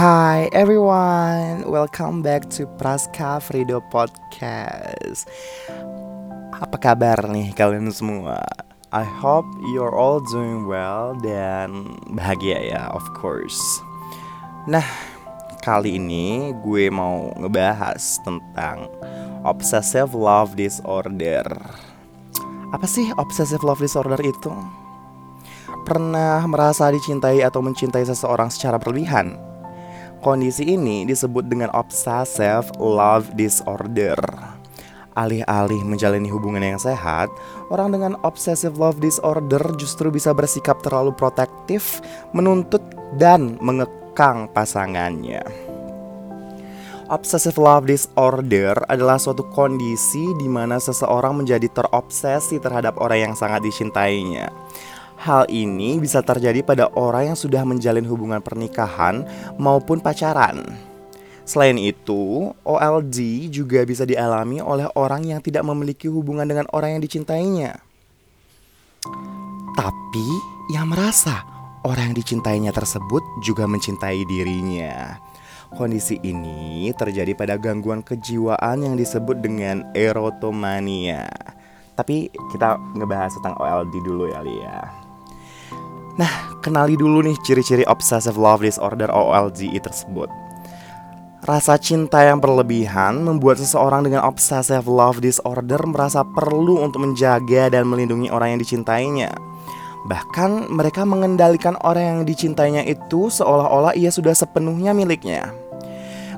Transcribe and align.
Hi 0.00 0.48
everyone, 0.56 1.68
welcome 1.68 2.24
back 2.24 2.48
to 2.56 2.64
Praska 2.80 3.36
Frido 3.36 3.84
Podcast. 3.92 5.28
Apa 6.56 6.80
kabar 6.80 7.28
nih 7.28 7.52
kalian 7.52 7.92
semua? 7.92 8.40
I 8.96 9.04
hope 9.04 9.44
you're 9.76 9.92
all 9.92 10.24
doing 10.32 10.64
well 10.64 11.12
dan 11.20 12.00
bahagia 12.16 12.72
ya, 12.72 12.88
of 12.96 13.04
course. 13.12 13.60
Nah, 14.64 14.88
kali 15.60 16.00
ini 16.00 16.56
gue 16.64 16.88
mau 16.88 17.36
ngebahas 17.36 18.24
tentang 18.24 18.88
obsessive 19.44 20.16
love 20.16 20.56
disorder. 20.56 21.44
Apa 22.72 22.88
sih 22.88 23.12
obsessive 23.20 23.60
love 23.60 23.84
disorder 23.84 24.16
itu? 24.24 24.48
Pernah 25.84 26.40
merasa 26.48 26.88
dicintai 26.88 27.44
atau 27.44 27.60
mencintai 27.60 28.08
seseorang 28.08 28.48
secara 28.48 28.80
berlebihan? 28.80 29.49
Kondisi 30.20 30.68
ini 30.68 31.08
disebut 31.08 31.48
dengan 31.48 31.72
obsessive 31.72 32.68
love 32.76 33.32
disorder. 33.40 34.20
Alih-alih 35.16 35.80
menjalani 35.80 36.28
hubungan 36.28 36.60
yang 36.60 36.76
sehat, 36.76 37.32
orang 37.72 37.96
dengan 37.96 38.12
obsessive 38.20 38.76
love 38.76 39.00
disorder 39.00 39.64
justru 39.80 40.12
bisa 40.12 40.36
bersikap 40.36 40.84
terlalu 40.84 41.16
protektif, 41.16 42.04
menuntut 42.36 42.84
dan 43.16 43.56
mengekang 43.64 44.44
pasangannya. 44.52 45.40
Obsessive 47.08 47.56
love 47.56 47.88
disorder 47.88 48.76
adalah 48.92 49.16
suatu 49.16 49.48
kondisi 49.48 50.36
di 50.36 50.52
mana 50.52 50.76
seseorang 50.76 51.40
menjadi 51.42 51.66
terobsesi 51.72 52.60
terhadap 52.60 53.00
orang 53.00 53.32
yang 53.32 53.34
sangat 53.34 53.64
dicintainya. 53.64 54.52
Hal 55.20 55.44
ini 55.52 56.00
bisa 56.00 56.24
terjadi 56.24 56.64
pada 56.64 56.88
orang 56.96 57.32
yang 57.32 57.36
sudah 57.36 57.60
menjalin 57.68 58.08
hubungan 58.08 58.40
pernikahan 58.40 59.20
maupun 59.60 60.00
pacaran. 60.00 60.64
Selain 61.44 61.76
itu, 61.76 62.56
OLD 62.64 63.52
juga 63.52 63.84
bisa 63.84 64.08
dialami 64.08 64.64
oleh 64.64 64.88
orang 64.96 65.28
yang 65.28 65.44
tidak 65.44 65.60
memiliki 65.68 66.08
hubungan 66.08 66.48
dengan 66.48 66.64
orang 66.72 66.96
yang 66.96 67.02
dicintainya. 67.04 67.76
Tapi 69.76 70.26
yang 70.72 70.88
merasa 70.88 71.44
orang 71.84 72.12
yang 72.12 72.16
dicintainya 72.16 72.72
tersebut 72.72 73.20
juga 73.44 73.68
mencintai 73.68 74.24
dirinya. 74.24 75.20
Kondisi 75.76 76.16
ini 76.24 76.88
terjadi 76.96 77.36
pada 77.36 77.60
gangguan 77.60 78.00
kejiwaan 78.00 78.88
yang 78.88 78.96
disebut 78.96 79.36
dengan 79.44 79.84
erotomania. 79.92 81.28
Tapi 81.92 82.32
kita 82.56 82.80
ngebahas 82.96 83.36
tentang 83.36 83.60
OLD 83.60 84.00
dulu 84.00 84.32
ya 84.32 84.40
Lia. 84.40 85.09
Nah, 86.20 86.60
kenali 86.60 87.00
dulu 87.00 87.24
nih 87.24 87.32
ciri-ciri 87.40 87.88
obsessive 87.88 88.36
love 88.36 88.60
disorder 88.60 89.08
OLDE 89.08 89.80
tersebut. 89.80 90.28
Rasa 91.40 91.80
cinta 91.80 92.20
yang 92.20 92.36
berlebihan 92.36 93.24
membuat 93.24 93.56
seseorang 93.56 94.04
dengan 94.04 94.28
obsessive 94.28 94.84
love 94.84 95.24
disorder 95.24 95.80
merasa 95.88 96.20
perlu 96.20 96.84
untuk 96.84 97.08
menjaga 97.08 97.72
dan 97.72 97.88
melindungi 97.88 98.28
orang 98.28 98.52
yang 98.52 98.60
dicintainya. 98.60 99.32
Bahkan 100.04 100.68
mereka 100.68 101.08
mengendalikan 101.08 101.80
orang 101.80 102.04
yang 102.04 102.20
dicintainya 102.28 102.84
itu 102.84 103.32
seolah-olah 103.32 103.96
ia 103.96 104.12
sudah 104.12 104.36
sepenuhnya 104.36 104.92
miliknya. 104.92 105.48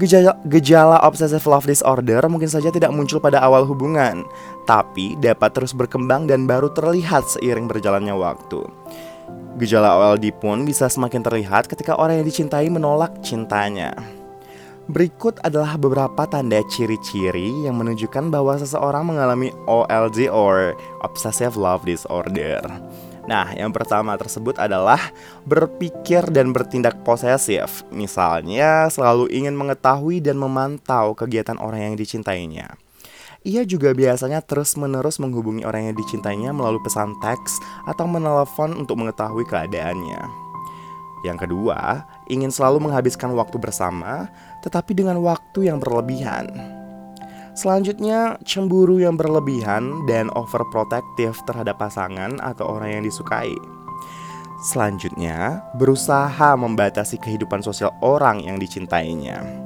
Gejala, 0.00 0.36
gejala 0.48 1.00
obsessive 1.04 1.44
love 1.44 1.68
disorder 1.68 2.24
mungkin 2.32 2.48
saja 2.48 2.72
tidak 2.72 2.92
muncul 2.92 3.20
pada 3.20 3.40
awal 3.40 3.68
hubungan, 3.68 4.24
tapi 4.64 5.16
dapat 5.20 5.52
terus 5.56 5.76
berkembang 5.76 6.28
dan 6.28 6.44
baru 6.48 6.72
terlihat 6.72 7.24
seiring 7.28 7.68
berjalannya 7.68 8.12
waktu. 8.12 8.64
Gejala 9.56 9.96
OLD 9.96 10.36
pun 10.36 10.68
bisa 10.68 10.84
semakin 10.84 11.24
terlihat 11.24 11.64
ketika 11.64 11.96
orang 11.96 12.20
yang 12.20 12.28
dicintai 12.28 12.68
menolak 12.68 13.24
cintanya. 13.24 13.96
Berikut 14.86 15.42
adalah 15.42 15.74
beberapa 15.74 16.30
tanda 16.30 16.62
ciri-ciri 16.70 17.66
yang 17.66 17.74
menunjukkan 17.74 18.30
bahwa 18.30 18.54
seseorang 18.54 19.02
mengalami 19.02 19.50
OLD 19.66 20.30
or 20.30 20.78
Obsessive 21.02 21.58
Love 21.58 21.82
Disorder. 21.82 22.62
Nah, 23.26 23.50
yang 23.58 23.74
pertama 23.74 24.14
tersebut 24.14 24.54
adalah 24.62 25.10
berpikir 25.42 26.30
dan 26.30 26.54
bertindak 26.54 27.02
posesif. 27.02 27.82
Misalnya, 27.90 28.86
selalu 28.86 29.26
ingin 29.34 29.58
mengetahui 29.58 30.22
dan 30.22 30.38
memantau 30.38 31.18
kegiatan 31.18 31.58
orang 31.58 31.90
yang 31.90 31.94
dicintainya. 31.98 32.85
Ia 33.46 33.62
juga 33.62 33.94
biasanya 33.94 34.42
terus-menerus 34.42 35.22
menghubungi 35.22 35.62
orang 35.62 35.94
yang 35.94 35.96
dicintainya 35.96 36.50
melalui 36.50 36.82
pesan 36.82 37.14
teks 37.22 37.62
atau 37.86 38.02
menelepon 38.10 38.74
untuk 38.74 38.98
mengetahui 38.98 39.46
keadaannya. 39.46 40.18
Yang 41.22 41.46
kedua, 41.46 42.02
ingin 42.26 42.50
selalu 42.50 42.90
menghabiskan 42.90 43.30
waktu 43.38 43.54
bersama, 43.62 44.26
tetapi 44.66 44.98
dengan 44.98 45.22
waktu 45.22 45.70
yang 45.70 45.78
berlebihan. 45.78 46.50
Selanjutnya, 47.54 48.34
cemburu 48.42 48.98
yang 48.98 49.14
berlebihan 49.14 50.04
dan 50.10 50.26
overprotective 50.34 51.38
terhadap 51.46 51.78
pasangan 51.78 52.42
atau 52.42 52.66
orang 52.66 52.98
yang 52.98 53.04
disukai. 53.06 53.54
Selanjutnya, 54.60 55.62
berusaha 55.78 56.58
membatasi 56.58 57.22
kehidupan 57.22 57.62
sosial 57.62 57.94
orang 58.02 58.42
yang 58.42 58.58
dicintainya. 58.58 59.65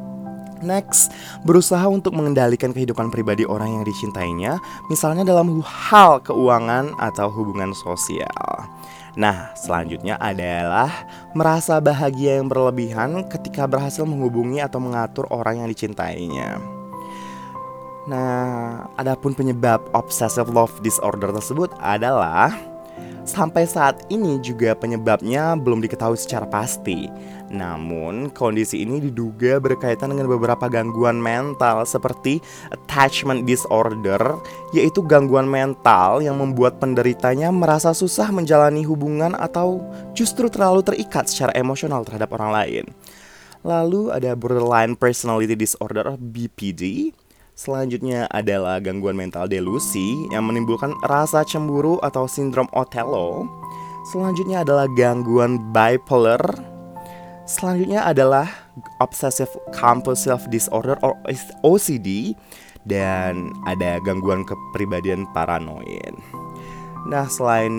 Next, 0.61 1.09
berusaha 1.49 1.89
untuk 1.89 2.13
mengendalikan 2.13 2.77
kehidupan 2.77 3.09
pribadi 3.09 3.49
orang 3.49 3.81
yang 3.81 3.85
dicintainya, 3.85 4.61
misalnya 4.93 5.25
dalam 5.25 5.65
hal 5.65 6.21
keuangan 6.21 6.93
atau 7.01 7.33
hubungan 7.33 7.73
sosial. 7.73 8.69
Nah, 9.17 9.51
selanjutnya 9.57 10.21
adalah 10.21 10.93
merasa 11.35 11.81
bahagia 11.83 12.39
yang 12.39 12.47
berlebihan 12.47 13.27
ketika 13.27 13.67
berhasil 13.67 14.05
menghubungi 14.07 14.63
atau 14.63 14.79
mengatur 14.79 15.27
orang 15.33 15.65
yang 15.65 15.69
dicintainya. 15.73 16.61
Nah, 18.07 18.87
adapun 19.01 19.33
penyebab 19.33 19.81
obsessive 19.97 20.49
love 20.53 20.73
disorder 20.85 21.33
tersebut 21.33 21.73
adalah 21.81 22.53
Sampai 23.31 23.69
saat 23.69 24.01
ini 24.09 24.41
juga 24.41 24.73
penyebabnya 24.75 25.55
belum 25.55 25.85
diketahui 25.85 26.19
secara 26.19 26.49
pasti. 26.49 27.07
Namun, 27.51 28.31
kondisi 28.31 28.87
ini 28.87 29.03
diduga 29.03 29.59
berkaitan 29.59 30.15
dengan 30.15 30.31
beberapa 30.31 30.71
gangguan 30.71 31.19
mental 31.19 31.83
seperti 31.83 32.39
attachment 32.71 33.43
disorder, 33.43 34.39
yaitu 34.71 35.03
gangguan 35.03 35.51
mental 35.51 36.23
yang 36.23 36.39
membuat 36.39 36.79
penderitanya 36.79 37.51
merasa 37.51 37.91
susah 37.91 38.31
menjalani 38.31 38.87
hubungan 38.87 39.35
atau 39.35 39.83
justru 40.15 40.47
terlalu 40.47 40.87
terikat 40.87 41.27
secara 41.27 41.51
emosional 41.59 42.07
terhadap 42.07 42.31
orang 42.39 42.55
lain. 42.55 42.85
Lalu 43.67 44.15
ada 44.15 44.33
borderline 44.39 44.95
personality 44.97 45.53
disorder 45.59 46.17
BPD 46.17 47.13
Selanjutnya 47.61 48.25
adalah 48.33 48.81
gangguan 48.81 49.21
mental 49.21 49.45
delusi 49.45 50.25
yang 50.33 50.49
menimbulkan 50.49 50.97
rasa 51.05 51.45
cemburu 51.45 52.01
atau 52.01 52.25
sindrom 52.25 52.65
Othello. 52.73 53.45
Selanjutnya 54.09 54.65
adalah 54.65 54.89
gangguan 54.97 55.61
bipolar. 55.69 56.41
Selanjutnya 57.51 58.07
adalah 58.07 58.47
obsessive 59.03 59.51
compulsive 59.75 60.47
disorder 60.55 60.95
or 61.03 61.19
OCD 61.67 62.39
dan 62.87 63.51
ada 63.67 63.99
gangguan 64.07 64.47
kepribadian 64.47 65.27
paranoid. 65.35 66.15
Nah, 67.11 67.27
selain 67.27 67.75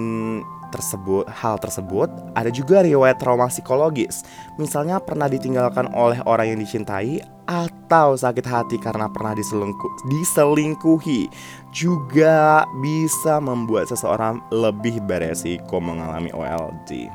tersebut 0.76 1.28
hal 1.28 1.60
tersebut 1.60 2.08
ada 2.32 2.48
juga 2.48 2.80
riwayat 2.80 3.20
trauma 3.20 3.52
psikologis 3.52 4.24
misalnya 4.56 5.04
pernah 5.04 5.28
ditinggalkan 5.28 5.92
oleh 5.92 6.24
orang 6.24 6.56
yang 6.56 6.60
dicintai 6.64 7.20
atau 7.44 8.16
sakit 8.16 8.48
hati 8.48 8.80
karena 8.80 9.12
pernah 9.12 9.36
diselingkuh, 9.36 10.08
diselingkuhi 10.08 11.28
juga 11.76 12.64
bisa 12.80 13.44
membuat 13.44 13.92
seseorang 13.92 14.40
lebih 14.52 15.04
beresiko 15.04 15.84
mengalami 15.84 16.32
OLD. 16.32 17.12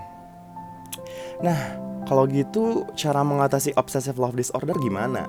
Nah, 1.41 1.85
kalau 2.06 2.24
gitu 2.30 2.86
cara 2.94 3.26
mengatasi 3.26 3.74
obsessive 3.74 4.16
love 4.16 4.38
disorder 4.38 4.74
gimana? 4.78 5.26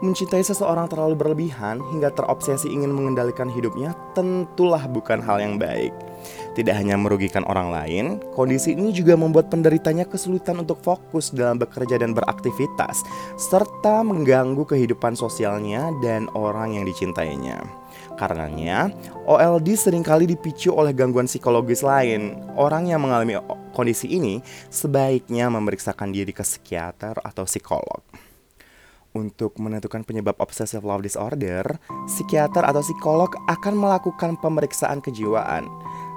Mencintai 0.00 0.40
seseorang 0.40 0.88
terlalu 0.88 1.12
berlebihan 1.12 1.80
hingga 1.92 2.08
terobsesi 2.16 2.72
ingin 2.72 2.88
mengendalikan 2.88 3.52
hidupnya 3.52 3.92
tentulah 4.16 4.84
bukan 4.88 5.20
hal 5.20 5.40
yang 5.40 5.60
baik. 5.60 5.92
Tidak 6.50 6.74
hanya 6.74 6.98
merugikan 6.98 7.46
orang 7.46 7.70
lain, 7.70 8.04
kondisi 8.34 8.74
ini 8.74 8.90
juga 8.90 9.14
membuat 9.14 9.54
penderitanya 9.54 10.02
kesulitan 10.02 10.58
untuk 10.58 10.82
fokus 10.82 11.30
dalam 11.30 11.62
bekerja 11.62 12.02
dan 12.02 12.10
beraktivitas, 12.10 13.06
serta 13.38 14.02
mengganggu 14.02 14.66
kehidupan 14.66 15.14
sosialnya 15.14 15.94
dan 16.02 16.26
orang 16.34 16.74
yang 16.74 16.84
dicintainya. 16.90 17.62
Karenanya, 18.18 18.90
OLD 19.24 19.78
sering 19.78 20.04
kali 20.04 20.28
dipicu 20.28 20.74
oleh 20.74 20.92
gangguan 20.92 21.30
psikologis 21.30 21.80
lain. 21.80 22.36
Orang 22.58 22.90
yang 22.90 23.00
mengalami 23.00 23.38
kondisi 23.72 24.10
ini 24.12 24.44
sebaiknya 24.68 25.48
memeriksakan 25.48 26.12
diri 26.12 26.34
ke 26.34 26.44
psikiater 26.44 27.16
atau 27.22 27.48
psikolog. 27.48 28.02
Untuk 29.10 29.58
menentukan 29.58 30.06
penyebab 30.06 30.38
obsessive 30.38 30.86
love 30.86 31.02
disorder, 31.02 31.66
psikiater 32.06 32.62
atau 32.62 32.78
psikolog 32.78 33.32
akan 33.50 33.74
melakukan 33.74 34.38
pemeriksaan 34.38 35.02
kejiwaan. 35.02 35.66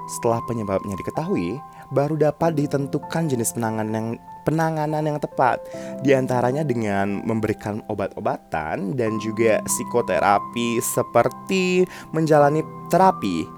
Setelah 0.04 0.44
penyebabnya 0.44 0.94
diketahui, 1.00 1.56
baru 1.88 2.16
dapat 2.20 2.56
ditentukan 2.56 3.28
jenis 3.28 3.56
penanganan 3.56 3.92
yang 3.94 4.08
penanganan 4.44 5.04
yang 5.08 5.18
tepat. 5.18 5.64
Di 6.04 6.12
antaranya 6.12 6.62
dengan 6.62 7.24
memberikan 7.24 7.80
obat-obatan 7.88 8.92
dan 8.94 9.16
juga 9.18 9.64
psikoterapi 9.64 10.78
seperti 10.84 11.88
menjalani 12.12 12.60
terapi 12.92 13.48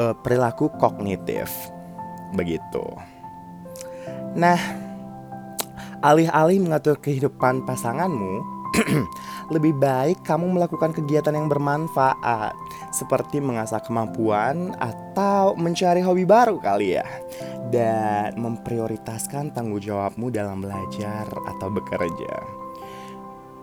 uh, 0.00 0.16
perilaku 0.24 0.72
kognitif. 0.80 1.52
Begitu. 2.32 2.84
Nah, 4.34 4.58
alih-alih 6.00 6.58
mengatur 6.58 6.98
kehidupan 6.98 7.62
pasanganmu 7.68 8.42
lebih 9.54 9.76
baik 9.78 10.26
kamu 10.26 10.58
melakukan 10.58 10.90
kegiatan 10.90 11.36
yang 11.36 11.46
bermanfaat 11.46 12.56
seperti 12.94 13.42
mengasah 13.42 13.82
kemampuan 13.82 14.70
atau 14.78 15.58
mencari 15.58 15.98
hobi 15.98 16.22
baru 16.22 16.62
kali 16.62 16.94
ya. 16.94 17.06
Dan 17.74 18.38
memprioritaskan 18.38 19.50
tanggung 19.50 19.82
jawabmu 19.82 20.30
dalam 20.30 20.62
belajar 20.62 21.26
atau 21.26 21.68
bekerja. 21.74 22.62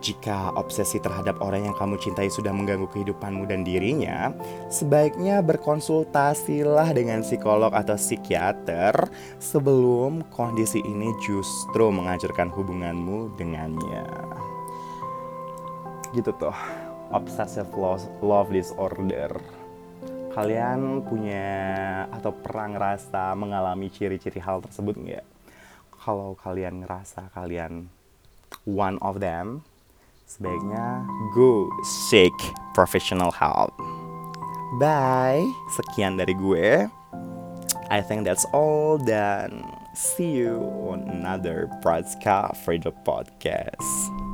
Jika 0.01 0.57
obsesi 0.57 0.97
terhadap 0.97 1.37
orang 1.45 1.69
yang 1.69 1.77
kamu 1.77 1.93
cintai 2.01 2.25
sudah 2.33 2.49
mengganggu 2.49 2.89
kehidupanmu 2.89 3.45
dan 3.45 3.61
dirinya, 3.61 4.33
sebaiknya 4.73 5.45
berkonsultasilah 5.45 6.89
dengan 6.89 7.21
psikolog 7.21 7.69
atau 7.69 7.93
psikiater 7.93 8.97
sebelum 9.37 10.25
kondisi 10.33 10.81
ini 10.81 11.13
justru 11.21 11.93
menghancurkan 11.93 12.49
hubunganmu 12.49 13.37
dengannya. 13.37 14.09
Gitu 16.17 16.33
tuh 16.33 16.80
obsessive 17.11 17.69
love, 17.75 18.03
love 18.23 18.51
disorder 18.51 19.35
kalian 20.31 21.03
punya 21.03 22.07
atau 22.07 22.31
pernah 22.31 22.71
ngerasa 22.71 23.35
mengalami 23.35 23.91
ciri-ciri 23.91 24.39
hal 24.39 24.63
tersebut 24.63 24.95
nggak? 24.95 25.27
Kalau 26.01 26.39
kalian 26.39 26.81
ngerasa 26.81 27.29
kalian 27.35 27.91
one 28.63 28.95
of 29.03 29.19
them, 29.19 29.61
sebaiknya 30.25 31.03
go 31.35 31.67
seek 32.07 32.33
professional 32.71 33.29
help. 33.35 33.75
Bye, 34.79 35.43
sekian 35.75 36.15
dari 36.15 36.31
gue. 36.31 36.87
I 37.91 37.99
think 37.99 38.23
that's 38.23 38.47
all 38.55 38.95
dan 39.03 39.67
see 39.91 40.31
you 40.31 40.63
on 40.87 41.11
another 41.11 41.67
Pratska 41.83 42.55
Fredo 42.63 42.95
podcast. 43.03 44.30